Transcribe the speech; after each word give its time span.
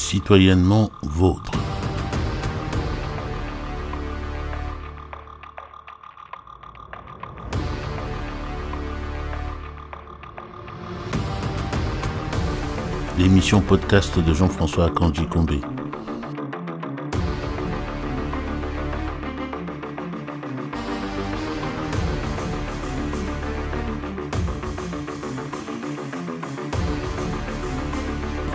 citoyennement 0.00 0.90
vôtre. 1.02 1.52
L'émission 13.18 13.60
podcast 13.60 14.18
de 14.18 14.32
Jean-François 14.32 14.88
Kandji 14.90 15.26
Combé. 15.26 15.60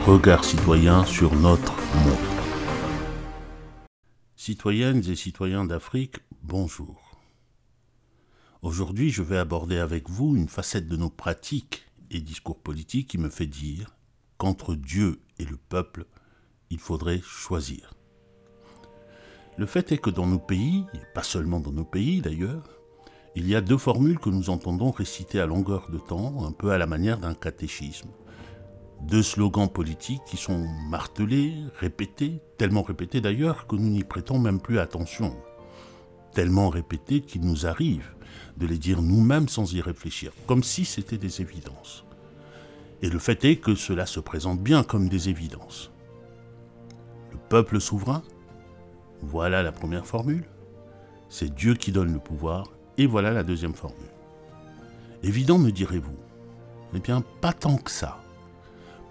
Regard 0.06 0.46
citoyen 0.46 1.04
sur 1.04 1.34
notre 1.34 1.74
monde. 2.06 2.16
Citoyennes 4.36 5.02
et 5.10 5.16
citoyens 5.16 5.66
d'Afrique, 5.66 6.18
bonjour. 6.44 7.18
Aujourd'hui, 8.62 9.10
je 9.10 9.24
vais 9.24 9.40
aborder 9.40 9.80
avec 9.80 10.08
vous 10.08 10.36
une 10.36 10.48
facette 10.48 10.88
de 10.88 10.96
nos 10.96 11.10
pratiques 11.10 11.88
et 12.12 12.22
discours 12.22 12.60
politiques 12.60 13.08
qui 13.10 13.18
me 13.18 13.30
fait 13.30 13.48
dire 13.48 13.96
qu'entre 14.38 14.76
Dieu 14.76 15.22
et 15.40 15.44
le 15.44 15.58
peuple, 15.58 16.06
il 16.70 16.78
faudrait 16.78 17.22
choisir. 17.24 17.96
Le 19.58 19.66
fait 19.66 19.92
est 19.92 19.98
que 19.98 20.12
dans 20.12 20.28
nos 20.28 20.38
pays, 20.38 20.86
et 20.94 21.00
pas 21.16 21.24
seulement 21.24 21.60
dans 21.60 21.72
nos 21.72 21.84
pays 21.84 22.22
d'ailleurs, 22.22 22.70
il 23.36 23.48
y 23.48 23.56
a 23.56 23.62
deux 23.62 23.80
formules 23.80 24.20
que 24.20 24.30
nous 24.30 24.52
entendons 24.52 24.92
réciter 24.92 25.40
à 25.40 25.48
longueur 25.48 25.90
de 25.90 25.98
temps, 25.98 26.46
un 26.46 26.52
peu 26.52 26.70
à 26.70 26.78
la 26.78 26.86
manière 26.86 27.18
d'un 27.18 27.34
catéchisme 27.34 28.10
deux 29.06 29.22
slogans 29.22 29.70
politiques 29.70 30.24
qui 30.26 30.38
sont 30.38 30.68
martelés, 30.90 31.54
répétés, 31.80 32.42
tellement 32.58 32.82
répétés 32.82 33.22
d'ailleurs 33.22 33.68
que 33.68 33.76
nous 33.76 33.90
n'y 33.90 34.04
prêtons 34.04 34.40
même 34.40 34.60
plus 34.60 34.80
attention, 34.80 35.36
tellement 36.34 36.70
répétés 36.70 37.22
qu'il 37.22 37.42
nous 37.42 37.68
arrive 37.68 38.16
de 38.58 38.66
les 38.66 38.80
dire 38.80 39.02
nous-mêmes 39.02 39.48
sans 39.48 39.74
y 39.74 39.82
réfléchir, 39.82 40.32
comme 40.48 40.64
si 40.64 40.86
c'était 40.86 41.20
des 41.20 41.42
évidences. 41.42 42.04
Et 43.02 43.10
le 43.10 43.20
fait 43.20 43.46
est 43.46 43.58
que 43.58 43.76
cela 43.76 44.08
se 44.08 44.20
présente 44.20 44.62
bien 44.62 44.84
comme 44.84 45.08
des 45.08 45.30
évidences. 45.30 45.92
Le 47.32 47.38
peuple 47.38 47.80
souverain, 47.80 48.24
voilà 49.22 49.62
la 49.62 49.72
première 49.72 50.08
formule, 50.08 50.46
c'est 51.30 51.54
Dieu 51.54 51.76
qui 51.76 51.92
donne 51.92 52.14
le 52.14 52.20
pouvoir, 52.20 52.72
et 52.98 53.06
voilà 53.06 53.32
la 53.32 53.44
deuxième 53.44 53.76
formule. 53.76 54.10
Évident, 55.22 55.60
me 55.60 55.72
direz-vous 55.72 56.18
Eh 56.96 57.00
bien, 57.00 57.24
pas 57.42 57.54
tant 57.54 57.78
que 57.78 57.92
ça. 57.92 58.25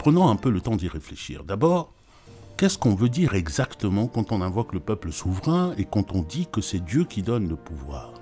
Prenons 0.05 0.29
un 0.29 0.37
peu 0.37 0.51
le 0.51 0.61
temps 0.61 0.77
d'y 0.77 0.87
réfléchir. 0.87 1.45
D'abord, 1.45 1.91
qu'est-ce 2.59 2.77
qu'on 2.77 2.95
veut 2.95 3.09
dire 3.09 3.33
exactement 3.33 4.07
quand 4.07 4.33
on 4.33 4.43
invoque 4.43 4.75
le 4.75 4.81
peuple 4.81 5.11
souverain 5.11 5.73
et 5.79 5.87
quand 5.87 6.15
on 6.15 6.21
dit 6.21 6.47
que 6.47 6.61
c'est 6.61 6.85
Dieu 6.85 7.05
qui 7.05 7.23
donne 7.23 7.49
le 7.49 7.57
pouvoir? 7.57 8.13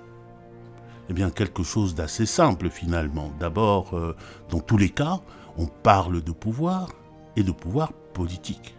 Eh 1.09 1.13
bien, 1.13 1.29
quelque 1.29 1.61
chose 1.61 1.93
d'assez 1.93 2.25
simple 2.25 2.69
finalement. 2.69 3.33
D'abord, 3.37 3.97
euh, 3.97 4.15
dans 4.49 4.61
tous 4.61 4.77
les 4.77 4.91
cas, 4.91 5.19
on 5.57 5.65
parle 5.65 6.21
de 6.21 6.31
pouvoir 6.31 6.87
et 7.35 7.43
de 7.43 7.51
pouvoir 7.51 7.91
politique. 7.91 8.77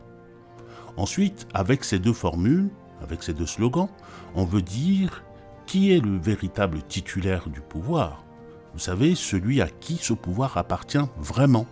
Ensuite, 0.97 1.47
avec 1.53 1.85
ces 1.85 1.99
deux 1.99 2.15
formules, 2.15 2.71
avec 3.03 3.23
ces 3.23 3.35
deux 3.35 3.45
slogans, 3.45 3.91
on 4.35 4.47
veut 4.47 4.63
dire 4.63 5.25
qui 5.67 5.93
est 5.93 6.01
le 6.01 6.17
véritable 6.17 6.81
titulaire 6.81 7.51
du 7.51 7.61
pouvoir. 7.61 8.25
Vous 8.73 8.79
savez, 8.79 9.15
celui 9.15 9.61
à 9.61 9.69
qui 9.69 9.99
ce 9.99 10.15
pouvoir 10.15 10.57
appartient 10.57 11.07
vraiment 11.19 11.67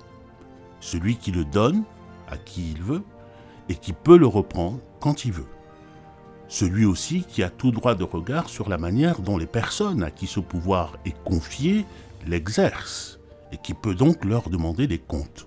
celui 0.83 1.17
qui 1.17 1.31
le 1.31 1.47
donne 1.47 1.85
à 2.29 2.37
qui 2.37 2.73
il 2.73 2.83
veut 2.83 3.03
et 3.71 3.75
qui 3.77 3.95
peut 3.95 4.19
le 4.19 4.27
reprendre 4.27 4.81
quand 5.01 5.25
il 5.25 5.33
veut. 5.33 5.47
Celui 6.49 6.85
aussi 6.85 7.23
qui 7.23 7.43
a 7.43 7.49
tout 7.49 7.71
droit 7.71 7.95
de 7.95 8.05
regard 8.05 8.51
sur 8.51 8.69
la 8.69 8.77
manière 8.77 9.21
dont 9.21 9.39
les 9.39 9.47
personnes 9.47 10.03
à 10.03 10.11
qui 10.11 10.27
ce 10.27 10.41
pouvoir 10.41 10.99
est 11.07 11.17
confié 11.25 11.87
l'exercent 12.27 13.19
et 13.53 13.57
qui 13.57 13.73
peut 13.73 13.95
donc 13.95 14.25
leur 14.25 14.51
demander 14.51 14.87
des 14.87 14.99
comptes. 14.99 15.47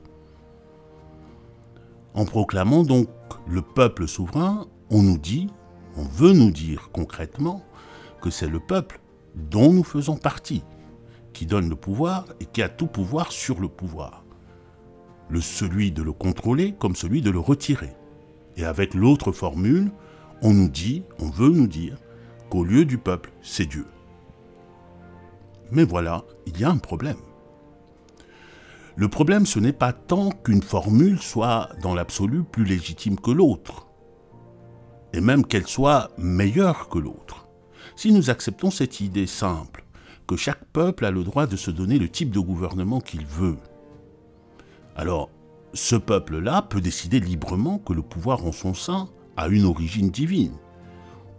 En 2.16 2.26
proclamant 2.26 2.84
donc 2.84 3.10
le 3.46 3.62
peuple 3.62 4.08
souverain, 4.08 4.66
on 4.90 5.04
nous 5.04 5.18
dit, 5.18 5.50
on 5.98 6.04
veut 6.04 6.34
nous 6.34 6.52
dire 6.52 6.90
concrètement 6.94 7.64
que 8.22 8.30
c'est 8.30 8.48
le 8.48 8.60
peuple 8.60 9.00
dont 9.36 9.74
nous 9.74 9.84
faisons 9.84 10.16
partie, 10.16 10.64
qui 11.34 11.46
donne 11.46 11.70
le 11.70 11.76
pouvoir 11.76 12.26
et 12.40 12.46
qui 12.46 12.64
a 12.64 12.70
tout 12.70 12.88
pouvoir 12.88 13.34
sur 13.34 13.60
le 13.60 13.68
pouvoir 13.68 14.25
le 15.30 15.42
celui 15.42 15.92
de 15.92 16.04
le 16.04 16.14
contrôler 16.14 16.74
comme 16.78 16.96
celui 16.96 17.22
de 17.22 17.32
le 17.32 17.40
retirer. 17.40 17.94
Et 18.58 18.66
avec 18.66 18.94
l'autre 18.94 19.32
formule, 19.32 19.92
on 20.42 20.54
nous 20.54 20.70
dit, 20.70 21.04
on 21.20 21.30
veut 21.30 21.50
nous 21.50 21.68
dire, 21.68 21.98
qu'au 22.50 22.64
lieu 22.64 22.86
du 22.86 22.98
peuple, 22.98 23.32
c'est 23.42 23.66
Dieu. 23.66 23.86
Mais 25.72 25.84
voilà, 25.84 26.24
il 26.46 26.60
y 26.60 26.64
a 26.64 26.70
un 26.70 26.78
problème. 26.78 27.18
Le 28.96 29.10
problème, 29.10 29.46
ce 29.46 29.60
n'est 29.60 29.74
pas 29.74 29.92
tant 29.92 30.30
qu'une 30.30 30.62
formule 30.62 31.20
soit 31.20 31.70
dans 31.82 31.94
l'absolu 31.94 32.44
plus 32.44 32.64
légitime 32.64 33.20
que 33.20 33.32
l'autre, 33.32 33.88
et 35.12 35.22
même 35.22 35.46
qu'elle 35.46 35.68
soit 35.68 36.12
meilleure 36.18 36.88
que 36.88 37.00
l'autre. 37.00 37.48
Si 37.96 38.12
nous 38.12 38.30
acceptons 38.30 38.72
cette 38.72 39.02
idée 39.02 39.28
simple, 39.28 39.86
que 40.28 40.36
chaque 40.36 40.64
peuple 40.66 41.06
a 41.06 41.12
le 41.12 41.24
droit 41.24 41.46
de 41.46 41.56
se 41.56 41.72
donner 41.72 42.00
le 42.00 42.10
type 42.10 42.32
de 42.32 42.40
gouvernement 42.40 43.00
qu'il 43.00 43.26
veut, 43.26 43.58
alors, 44.96 45.30
ce 45.74 45.98
peuple-là 45.98 46.62
peut 46.62 46.80
décider 46.80 47.20
librement 47.20 47.80
que 47.80 47.92
le 47.92 48.02
pouvoir 48.02 48.46
en 48.46 48.54
son 48.54 48.74
sein 48.74 49.10
a 49.36 49.48
une 49.48 49.66
origine 49.66 50.10
divine, 50.10 50.54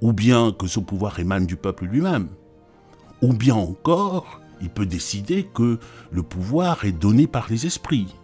ou 0.02 0.12
bien 0.12 0.52
que 0.52 0.66
ce 0.66 0.78
pouvoir 0.78 1.18
émane 1.18 1.46
du 1.46 1.56
peuple 1.56 1.86
lui-même, 1.86 2.28
ou 3.22 3.32
bien 3.32 3.54
encore, 3.54 4.42
il 4.60 4.68
peut 4.68 4.84
décider 4.84 5.44
que 5.44 5.78
le 6.10 6.22
pouvoir 6.22 6.84
est 6.84 6.92
donné 6.92 7.26
par 7.26 7.46
les 7.48 7.64
esprits, 7.64 8.14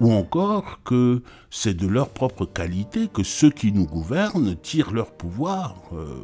ou 0.00 0.12
encore 0.12 0.80
que 0.82 1.22
c'est 1.50 1.74
de 1.74 1.86
leur 1.86 2.08
propre 2.08 2.44
qualité 2.44 3.06
que 3.06 3.22
ceux 3.22 3.50
qui 3.50 3.70
nous 3.70 3.86
gouvernent 3.86 4.56
tirent 4.56 4.90
leur 4.90 5.12
pouvoir, 5.12 5.76
euh, 5.92 6.18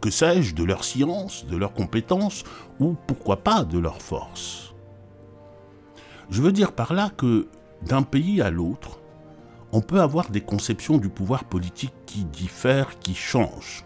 que 0.00 0.10
sais-je, 0.10 0.54
de 0.54 0.62
leur 0.62 0.84
science, 0.84 1.44
de 1.46 1.56
leurs 1.56 1.72
compétences, 1.72 2.44
ou 2.78 2.94
pourquoi 3.08 3.38
pas 3.38 3.64
de 3.64 3.80
leur 3.80 4.00
force. 4.00 4.71
Je 6.30 6.42
veux 6.42 6.52
dire 6.52 6.72
par 6.72 6.92
là 6.92 7.10
que 7.16 7.48
d'un 7.86 8.02
pays 8.02 8.40
à 8.40 8.50
l'autre, 8.50 8.98
on 9.72 9.80
peut 9.80 10.00
avoir 10.00 10.30
des 10.30 10.40
conceptions 10.40 10.98
du 10.98 11.08
pouvoir 11.08 11.44
politique 11.44 11.94
qui 12.06 12.24
diffèrent, 12.24 12.98
qui 12.98 13.14
changent. 13.14 13.84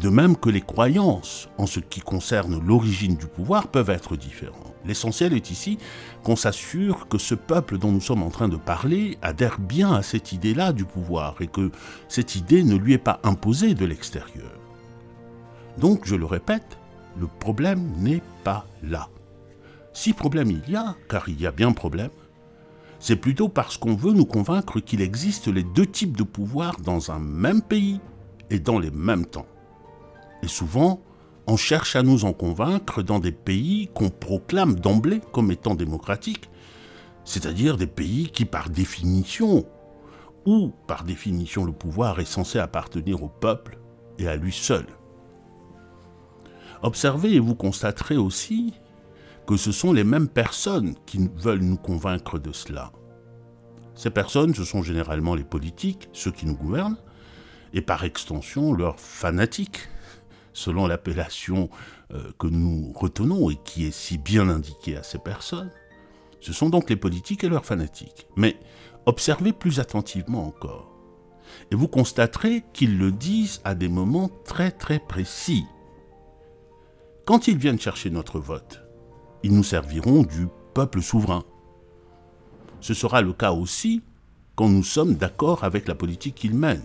De 0.00 0.08
même 0.08 0.36
que 0.36 0.50
les 0.50 0.60
croyances 0.60 1.48
en 1.58 1.66
ce 1.66 1.80
qui 1.80 2.00
concerne 2.00 2.64
l'origine 2.64 3.16
du 3.16 3.26
pouvoir 3.26 3.68
peuvent 3.68 3.90
être 3.90 4.16
différentes. 4.16 4.74
L'essentiel 4.84 5.32
est 5.32 5.50
ici 5.50 5.78
qu'on 6.22 6.36
s'assure 6.36 7.08
que 7.08 7.18
ce 7.18 7.34
peuple 7.34 7.78
dont 7.78 7.90
nous 7.90 8.00
sommes 8.00 8.22
en 8.22 8.30
train 8.30 8.48
de 8.48 8.56
parler 8.56 9.18
adhère 9.22 9.58
bien 9.58 9.92
à 9.92 10.02
cette 10.02 10.32
idée-là 10.32 10.72
du 10.72 10.84
pouvoir 10.84 11.34
et 11.40 11.48
que 11.48 11.72
cette 12.08 12.36
idée 12.36 12.62
ne 12.62 12.76
lui 12.76 12.92
est 12.92 12.98
pas 12.98 13.18
imposée 13.24 13.74
de 13.74 13.84
l'extérieur. 13.84 14.52
Donc, 15.78 16.02
je 16.04 16.14
le 16.14 16.26
répète, 16.26 16.78
le 17.18 17.26
problème 17.26 17.92
n'est 17.98 18.22
pas 18.44 18.66
là. 18.82 19.08
Si 19.98 20.12
problème 20.12 20.52
il 20.52 20.72
y 20.72 20.76
a, 20.76 20.94
car 21.08 21.28
il 21.28 21.40
y 21.40 21.46
a 21.48 21.50
bien 21.50 21.72
problème, 21.72 22.12
c'est 23.00 23.16
plutôt 23.16 23.48
parce 23.48 23.76
qu'on 23.76 23.96
veut 23.96 24.12
nous 24.12 24.26
convaincre 24.26 24.78
qu'il 24.78 25.00
existe 25.00 25.48
les 25.48 25.64
deux 25.64 25.86
types 25.86 26.16
de 26.16 26.22
pouvoir 26.22 26.78
dans 26.78 27.10
un 27.10 27.18
même 27.18 27.62
pays 27.62 28.00
et 28.48 28.60
dans 28.60 28.78
les 28.78 28.92
mêmes 28.92 29.26
temps. 29.26 29.48
Et 30.44 30.46
souvent, 30.46 31.02
on 31.48 31.56
cherche 31.56 31.96
à 31.96 32.04
nous 32.04 32.24
en 32.24 32.32
convaincre 32.32 33.02
dans 33.02 33.18
des 33.18 33.32
pays 33.32 33.90
qu'on 33.92 34.08
proclame 34.08 34.76
d'emblée 34.76 35.20
comme 35.32 35.50
étant 35.50 35.74
démocratiques, 35.74 36.48
c'est-à-dire 37.24 37.76
des 37.76 37.88
pays 37.88 38.30
qui 38.30 38.44
par 38.44 38.70
définition, 38.70 39.66
ou 40.46 40.70
par 40.86 41.02
définition 41.02 41.64
le 41.64 41.72
pouvoir 41.72 42.20
est 42.20 42.24
censé 42.24 42.60
appartenir 42.60 43.24
au 43.24 43.28
peuple 43.28 43.80
et 44.20 44.28
à 44.28 44.36
lui 44.36 44.52
seul. 44.52 44.86
Observez 46.84 47.34
et 47.34 47.40
vous 47.40 47.56
constaterez 47.56 48.16
aussi 48.16 48.74
que 49.48 49.56
ce 49.56 49.72
sont 49.72 49.94
les 49.94 50.04
mêmes 50.04 50.28
personnes 50.28 50.94
qui 51.06 51.26
veulent 51.36 51.62
nous 51.62 51.78
convaincre 51.78 52.38
de 52.38 52.52
cela. 52.52 52.92
Ces 53.94 54.10
personnes, 54.10 54.54
ce 54.54 54.62
sont 54.62 54.82
généralement 54.82 55.34
les 55.34 55.42
politiques, 55.42 56.10
ceux 56.12 56.30
qui 56.30 56.44
nous 56.44 56.54
gouvernent, 56.54 56.98
et 57.72 57.80
par 57.80 58.04
extension 58.04 58.74
leurs 58.74 59.00
fanatiques, 59.00 59.88
selon 60.52 60.86
l'appellation 60.86 61.70
euh, 62.12 62.30
que 62.38 62.46
nous 62.46 62.92
retenons 62.94 63.48
et 63.48 63.56
qui 63.64 63.86
est 63.86 63.90
si 63.90 64.18
bien 64.18 64.50
indiquée 64.50 64.98
à 64.98 65.02
ces 65.02 65.18
personnes. 65.18 65.72
Ce 66.40 66.52
sont 66.52 66.68
donc 66.68 66.90
les 66.90 66.96
politiques 66.96 67.42
et 67.42 67.48
leurs 67.48 67.64
fanatiques. 67.64 68.26
Mais 68.36 68.60
observez 69.06 69.54
plus 69.54 69.80
attentivement 69.80 70.46
encore. 70.46 70.92
Et 71.70 71.74
vous 71.74 71.88
constaterez 71.88 72.64
qu'ils 72.74 72.98
le 72.98 73.12
disent 73.12 73.62
à 73.64 73.74
des 73.74 73.88
moments 73.88 74.30
très 74.44 74.70
très 74.70 74.98
précis. 74.98 75.64
Quand 77.24 77.48
ils 77.48 77.56
viennent 77.56 77.80
chercher 77.80 78.10
notre 78.10 78.40
vote, 78.40 78.82
ils 79.42 79.54
nous 79.54 79.62
serviront 79.62 80.22
du 80.22 80.48
peuple 80.74 81.02
souverain. 81.02 81.44
Ce 82.80 82.94
sera 82.94 83.22
le 83.22 83.32
cas 83.32 83.52
aussi 83.52 84.02
quand 84.56 84.68
nous 84.68 84.82
sommes 84.82 85.14
d'accord 85.14 85.64
avec 85.64 85.88
la 85.88 85.94
politique 85.94 86.34
qu'il 86.34 86.54
mène. 86.54 86.82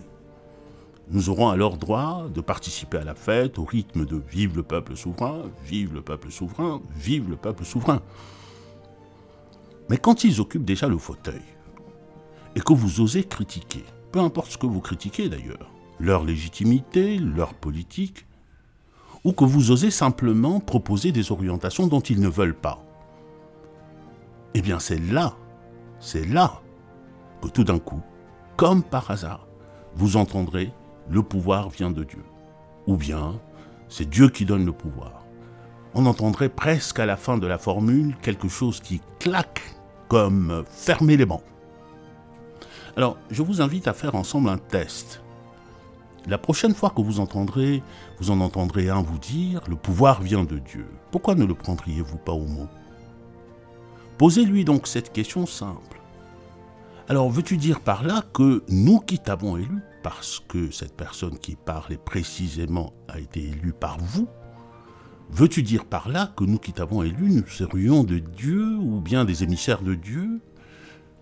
Nous 1.10 1.28
aurons 1.28 1.48
alors 1.50 1.76
droit 1.76 2.28
de 2.32 2.40
participer 2.40 2.98
à 2.98 3.04
la 3.04 3.14
fête 3.14 3.58
au 3.58 3.64
rythme 3.64 4.06
de 4.06 4.22
Vive 4.30 4.56
le 4.56 4.62
peuple 4.62 4.96
souverain, 4.96 5.42
vive 5.64 5.92
le 5.92 6.00
peuple 6.00 6.30
souverain, 6.30 6.80
vive 6.96 7.28
le 7.28 7.36
peuple 7.36 7.64
souverain. 7.64 8.00
Mais 9.90 9.98
quand 9.98 10.24
ils 10.24 10.40
occupent 10.40 10.64
déjà 10.64 10.88
le 10.88 10.96
fauteuil, 10.96 11.42
et 12.56 12.60
que 12.60 12.72
vous 12.72 13.00
osez 13.00 13.24
critiquer, 13.24 13.84
peu 14.12 14.20
importe 14.20 14.52
ce 14.52 14.58
que 14.58 14.66
vous 14.66 14.80
critiquez 14.80 15.28
d'ailleurs, 15.28 15.70
leur 16.00 16.24
légitimité, 16.24 17.18
leur 17.18 17.54
politique, 17.54 18.26
ou 19.24 19.32
que 19.32 19.44
vous 19.44 19.70
osez 19.70 19.90
simplement 19.90 20.60
proposer 20.60 21.12
des 21.12 21.32
orientations 21.32 21.86
dont 21.86 22.00
ils 22.00 22.20
ne 22.20 22.28
veulent 22.28 22.54
pas, 22.54 22.84
eh 24.54 24.62
bien 24.62 24.78
c'est 24.78 25.00
là, 25.00 25.34
c'est 25.98 26.26
là 26.26 26.60
que 27.42 27.48
tout 27.48 27.64
d'un 27.64 27.78
coup, 27.78 28.00
comme 28.56 28.82
par 28.82 29.10
hasard, 29.10 29.46
vous 29.96 30.16
entendrez 30.16 30.72
le 31.08 31.22
pouvoir 31.22 31.70
vient 31.70 31.90
de 31.90 32.04
Dieu. 32.04 32.24
Ou 32.86 32.96
bien, 32.96 33.40
c'est 33.88 34.08
Dieu 34.08 34.28
qui 34.28 34.44
donne 34.44 34.64
le 34.64 34.72
pouvoir. 34.72 35.24
On 35.94 36.06
entendrait 36.06 36.48
presque 36.48 36.98
à 36.98 37.06
la 37.06 37.16
fin 37.16 37.38
de 37.38 37.46
la 37.46 37.58
formule 37.58 38.16
quelque 38.20 38.48
chose 38.48 38.80
qui 38.80 39.00
claque 39.18 39.62
comme 40.08 40.64
fermer 40.68 41.16
les 41.16 41.26
bancs. 41.26 41.42
Alors, 42.96 43.16
je 43.30 43.42
vous 43.42 43.60
invite 43.60 43.88
à 43.88 43.92
faire 43.92 44.14
ensemble 44.14 44.48
un 44.48 44.58
test. 44.58 45.23
La 46.26 46.38
prochaine 46.38 46.74
fois 46.74 46.90
que 46.90 47.02
vous 47.02 47.20
entendrez, 47.20 47.82
vous 48.18 48.30
en 48.30 48.40
entendrez 48.40 48.88
un 48.88 49.02
vous 49.02 49.18
dire 49.18 49.60
le 49.68 49.76
pouvoir 49.76 50.22
vient 50.22 50.44
de 50.44 50.58
Dieu. 50.58 50.86
Pourquoi 51.10 51.34
ne 51.34 51.44
le 51.44 51.54
prendriez-vous 51.54 52.16
pas 52.16 52.32
au 52.32 52.46
mot? 52.46 52.68
Posez-lui 54.16 54.64
donc 54.64 54.86
cette 54.86 55.12
question 55.12 55.44
simple. 55.44 56.00
Alors, 57.08 57.28
veux-tu 57.28 57.58
dire 57.58 57.80
par 57.80 58.02
là 58.02 58.22
que 58.32 58.62
nous 58.68 59.00
qui 59.00 59.18
t'avons 59.18 59.58
élu, 59.58 59.82
parce 60.02 60.40
que 60.48 60.70
cette 60.70 60.96
personne 60.96 61.38
qui 61.38 61.56
parle 61.56 61.98
précisément 61.98 62.94
a 63.08 63.18
été 63.18 63.40
élue 63.40 63.74
par 63.78 63.98
vous, 63.98 64.26
veux-tu 65.30 65.62
dire 65.62 65.84
par 65.84 66.08
là 66.08 66.32
que 66.34 66.44
nous 66.44 66.58
qui 66.58 66.72
t'avons 66.72 67.02
élu, 67.02 67.30
nous 67.30 67.46
serions 67.46 68.02
de 68.02 68.18
Dieu 68.18 68.76
ou 68.78 69.00
bien 69.00 69.26
des 69.26 69.42
émissaires 69.42 69.82
de 69.82 69.94
Dieu 69.94 70.40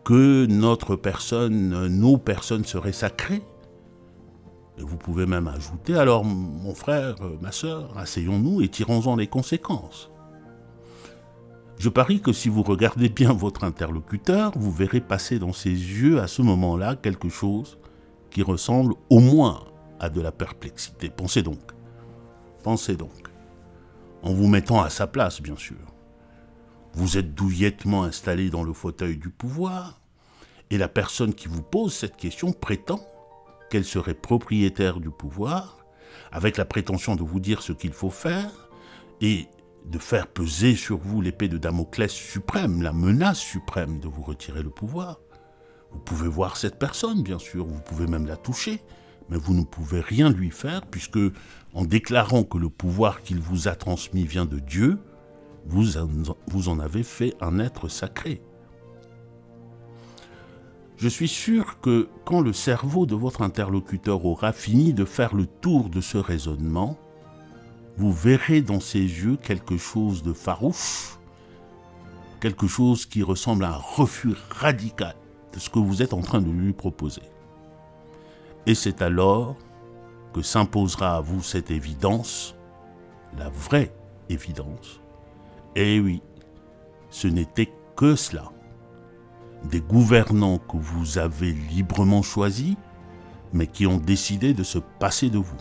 Que 0.05 0.47
notre 0.47 0.95
personne, 0.95 1.89
nos 1.89 2.19
personnes 2.19 2.65
seraient 2.65 2.93
sacrées? 2.93 3.43
Et 4.79 4.83
vous 4.83 4.97
pouvez 4.97 5.27
même 5.27 5.49
ajouter, 5.49 5.97
alors 5.97 6.25
mon 6.25 6.75
frère, 6.75 7.17
ma 7.41 7.53
sœur, 7.53 7.97
asseyons-nous 7.97 8.63
et 8.63 8.69
tirons-en 8.69 9.17
les 9.17 9.27
conséquences. 9.27 10.11
Je 11.79 11.89
parie 11.89 12.21
que 12.21 12.33
si 12.33 12.49
vous 12.49 12.63
regardez 12.63 13.09
bien 13.09 13.33
votre 13.33 13.65
interlocuteur, 13.65 14.53
vous 14.57 14.71
verrez 14.71 15.01
passer 15.01 15.39
dans 15.39 15.53
ses 15.53 15.71
yeux 15.71 16.21
à 16.21 16.29
ce 16.29 16.41
moment-là 16.43 16.97
quelque 16.97 17.29
chose 17.29 17.79
qui 18.31 18.43
ressemble 18.43 18.95
au 19.11 19.19
moins 19.19 19.65
à 19.99 20.09
de 20.09 20.21
la 20.21 20.33
perplexité. 20.33 21.11
Pensez 21.11 21.43
donc. 21.43 21.73
Pensez 22.63 22.97
donc. 22.97 23.29
En 24.23 24.33
vous 24.33 24.47
mettant 24.47 24.81
à 24.81 24.91
sa 24.91 25.07
place, 25.07 25.43
bien 25.43 25.57
sûr. 25.57 25.77
Vous 26.95 27.19
êtes 27.19 27.35
douillettement 27.35 28.05
installé 28.05 28.49
dans 28.49 28.63
le 28.63 28.73
fauteuil 28.73 29.17
du 29.17 29.31
pouvoir, 29.31 30.01
et 30.71 30.79
la 30.79 30.89
personne 30.89 31.35
qui 31.35 31.49
vous 31.49 31.63
pose 31.63 31.93
cette 31.93 32.17
question 32.17 32.53
prétend 32.53 33.01
qu'elle 33.73 33.85
serait 33.87 34.13
propriétaire 34.13 35.01
du 35.01 35.09
pouvoir, 35.09 35.79
avec 36.31 36.59
la 36.59 36.67
prétention 36.67 37.17
de 37.17 37.23
vous 37.23 37.41
dire 37.41 37.63
ce 37.63 37.73
qu'il 37.73 37.95
faut 37.95 38.11
faire, 38.11 38.69
et 39.23 39.47
de 39.87 39.99
faire 39.99 40.27
peser 40.27 40.77
sur 40.77 40.99
vous 40.99 41.23
l'épée 41.23 41.49
de 41.49 41.57
Damoclès 41.57 42.13
suprême, 42.13 42.83
la 42.83 42.93
menace 42.93 43.39
suprême 43.39 43.99
de 43.99 44.09
vous 44.09 44.21
retirer 44.21 44.63
le 44.63 44.69
pouvoir. 44.69 45.21
Vous 45.91 46.01
pouvez 46.01 46.29
voir 46.29 46.59
cette 46.59 46.79
personne, 46.79 47.23
bien 47.23 47.39
sûr, 47.39 47.65
vous 47.65 47.81
pouvez 47.81 48.07
même 48.07 48.27
la 48.27 48.37
toucher, 48.37 48.83
mais 49.31 49.39
vous 49.39 49.55
ne 49.55 49.65
pouvez 49.65 50.01
rien 50.01 50.29
lui 50.29 50.51
faire 50.51 50.85
puisque, 50.85 51.19
en 51.73 51.87
déclarant 51.87 52.45
que 52.45 52.59
le 52.59 52.69
pouvoir 52.69 53.23
qu'il 53.23 53.41
vous 53.41 53.69
a 53.69 53.75
transmis 53.75 54.25
vient 54.25 54.45
de 54.45 54.59
Dieu, 54.59 54.99
vous 55.65 55.97
en, 55.97 56.11
vous 56.47 56.69
en 56.69 56.79
avez 56.79 57.05
fait 57.05 57.35
un 57.41 57.59
être 57.59 57.89
sacré. 57.89 58.43
Je 61.03 61.09
suis 61.09 61.27
sûr 61.27 61.81
que 61.81 62.09
quand 62.25 62.41
le 62.41 62.53
cerveau 62.53 63.07
de 63.07 63.17
votre 63.17 63.43
interlocuteur 63.43 64.25
aura 64.25 64.53
fini 64.53 64.95
de 64.95 65.05
faire 65.05 65.35
le 65.35 65.47
tour 65.47 65.89
de 65.89 66.01
ce 66.01 66.17
raisonnement, 66.17 66.97
vous 67.97 68.13
verrez 68.13 68.63
dans 68.63 68.79
ses 68.79 69.01
yeux 69.01 69.37
quelque 69.37 69.77
chose 69.77 70.23
de 70.23 70.33
farouche, 70.33 71.19
quelque 72.41 72.69
chose 72.69 73.05
qui 73.05 73.25
ressemble 73.25 73.65
à 73.65 73.71
un 73.71 73.79
refus 73.79 74.35
radical 74.51 75.17
de 75.53 75.59
ce 75.59 75.71
que 75.71 75.81
vous 75.81 76.03
êtes 76.03 76.13
en 76.13 76.21
train 76.21 76.41
de 76.41 76.53
lui 76.53 76.73
proposer. 76.73 77.23
Et 78.67 78.77
c'est 78.77 79.03
alors 79.03 79.57
que 80.33 80.41
s'imposera 80.41 81.17
à 81.17 81.21
vous 81.21 81.43
cette 81.43 81.73
évidence, 81.73 82.55
la 83.37 83.49
vraie 83.49 83.93
évidence. 84.29 85.01
Et 85.75 85.99
oui, 85.99 86.23
ce 87.11 87.27
n'était 87.27 87.73
que 87.97 88.15
cela. 88.15 88.53
Des 89.65 89.81
gouvernants 89.81 90.59
que 90.59 90.77
vous 90.77 91.19
avez 91.19 91.53
librement 91.53 92.23
choisis, 92.23 92.77
mais 93.53 93.67
qui 93.67 93.87
ont 93.87 93.99
décidé 93.99 94.55
de 94.55 94.63
se 94.63 94.79
passer 94.79 95.31
de 95.31 95.39
vous. 95.39 95.59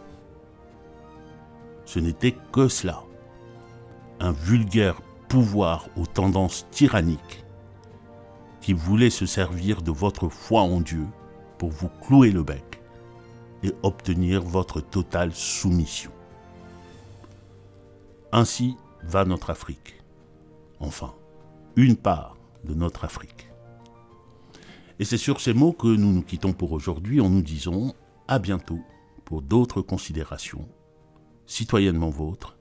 Ce 1.86 2.00
n'était 2.00 2.36
que 2.52 2.68
cela. 2.68 3.04
Un 4.20 4.32
vulgaire 4.32 5.02
pouvoir 5.28 5.88
aux 5.98 6.06
tendances 6.06 6.66
tyranniques 6.72 7.46
qui 8.62 8.74
voulait 8.74 9.10
se 9.10 9.26
servir 9.26 9.82
de 9.82 9.92
votre 9.92 10.30
foi 10.30 10.62
en 10.62 10.82
Dieu 10.82 11.06
pour 11.58 11.70
vous 11.70 11.90
clouer 12.06 12.32
le 12.32 12.44
bec 12.44 12.82
et 13.64 13.74
obtenir 13.84 14.42
votre 14.42 14.82
totale 14.82 15.34
soumission. 15.34 16.12
Ainsi 18.32 18.78
va 19.04 19.26
notre 19.26 19.50
Afrique. 19.50 20.02
Enfin, 20.80 21.14
une 21.76 21.96
part 21.96 22.38
de 22.64 22.74
notre 22.74 23.04
Afrique. 23.04 23.51
Et 25.02 25.04
c'est 25.04 25.18
sur 25.18 25.42
ces 25.42 25.56
mots 25.56 25.74
que 25.74 25.88
nous 25.88 26.14
nous 26.14 26.22
quittons 26.22 26.54
pour 26.54 26.74
aujourd'hui 26.74 27.22
en 27.22 27.30
nous 27.32 27.42
disant 27.42 27.96
à 28.28 28.38
bientôt 28.38 28.78
pour 29.26 29.42
d'autres 29.42 29.82
considérations 29.82 30.70
citoyennement 31.48 32.12
vôtre, 32.12 32.60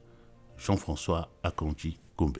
Jean-François 0.56 1.28
Akanji 1.42 2.00
Gombe. 2.16 2.38